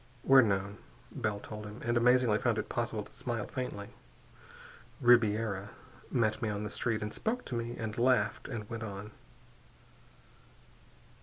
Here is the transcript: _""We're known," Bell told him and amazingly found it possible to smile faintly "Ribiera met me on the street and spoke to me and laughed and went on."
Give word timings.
_""We're 0.27 0.41
known," 0.41 0.79
Bell 1.11 1.39
told 1.39 1.67
him 1.67 1.79
and 1.83 1.95
amazingly 1.95 2.39
found 2.39 2.57
it 2.57 2.69
possible 2.69 3.03
to 3.03 3.13
smile 3.13 3.45
faintly 3.45 3.89
"Ribiera 4.99 5.69
met 6.09 6.41
me 6.41 6.49
on 6.49 6.63
the 6.63 6.71
street 6.71 7.03
and 7.03 7.13
spoke 7.13 7.45
to 7.45 7.55
me 7.55 7.77
and 7.77 7.95
laughed 7.99 8.47
and 8.47 8.67
went 8.67 8.81
on." 8.81 9.11